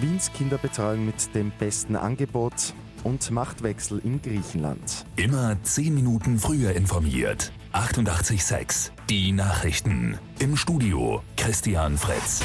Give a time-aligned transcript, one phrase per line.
[0.00, 5.06] Wiens Kinderbetreuung mit dem besten Angebot und Machtwechsel in Griechenland.
[5.16, 7.52] Immer 10 Minuten früher informiert.
[7.72, 10.18] 88.6 Die Nachrichten.
[10.40, 12.42] Im Studio Christian Fritz.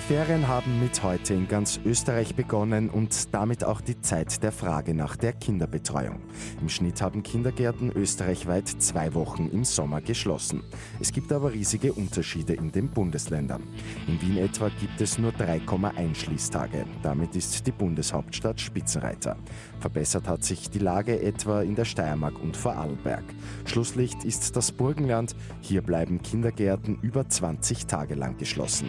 [0.00, 4.50] Die Ferien haben mit heute in ganz Österreich begonnen und damit auch die Zeit der
[4.50, 6.20] Frage nach der Kinderbetreuung.
[6.60, 10.62] Im Schnitt haben Kindergärten österreichweit zwei Wochen im Sommer geschlossen.
[11.00, 13.62] Es gibt aber riesige Unterschiede in den Bundesländern.
[14.08, 16.86] In Wien etwa gibt es nur 3,1 Schließtage.
[17.02, 19.36] Damit ist die Bundeshauptstadt Spitzenreiter.
[19.80, 23.24] Verbessert hat sich die Lage etwa in der Steiermark und Vorarlberg.
[23.66, 25.36] Schlusslicht ist das Burgenland.
[25.60, 28.88] Hier bleiben Kindergärten über 20 Tage lang geschlossen.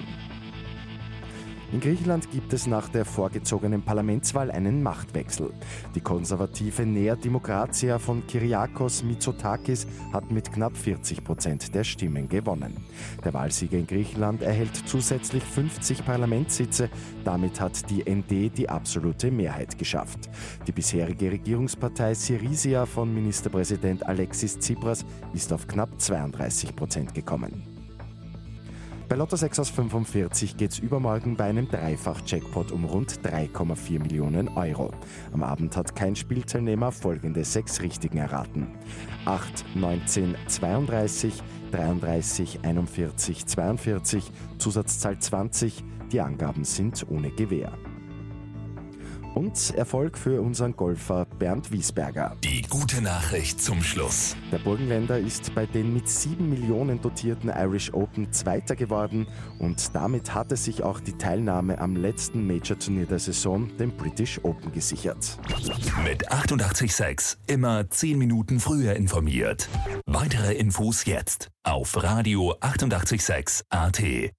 [1.71, 5.53] In Griechenland gibt es nach der vorgezogenen Parlamentswahl einen Machtwechsel.
[5.95, 12.75] Die konservative Nea Demokratia von Kyriakos Mitsotakis hat mit knapp 40 Prozent der Stimmen gewonnen.
[13.23, 16.89] Der Wahlsieger in Griechenland erhält zusätzlich 50 Parlamentssitze.
[17.23, 20.29] Damit hat die ND die absolute Mehrheit geschafft.
[20.67, 27.80] Die bisherige Regierungspartei Syriza von Ministerpräsident Alexis Tsipras ist auf knapp 32 Prozent gekommen.
[29.11, 34.47] Bei Lotto 6 aus 45 geht es übermorgen bei einem Dreifach-Jackpot um rund 3,4 Millionen
[34.47, 34.91] Euro.
[35.33, 38.67] Am Abend hat kein Spielteilnehmer folgende sechs Richtigen erraten.
[39.25, 45.83] 8, 19, 32, 33, 41, 42, Zusatzzahl 20.
[46.13, 47.73] Die Angaben sind ohne Gewähr.
[49.33, 52.35] Und Erfolg für unseren Golfer Bernd Wiesberger.
[52.43, 54.35] Die gute Nachricht zum Schluss.
[54.51, 59.27] Der Burgenländer ist bei den mit 7 Millionen dotierten Irish Open Zweiter geworden
[59.59, 64.39] und damit hat er sich auch die Teilnahme am letzten Major-Turnier der Saison, dem British
[64.43, 65.37] Open, gesichert.
[66.03, 69.69] Mit 886 immer 10 Minuten früher informiert.
[70.05, 74.31] Weitere Infos jetzt auf Radio 886 AT.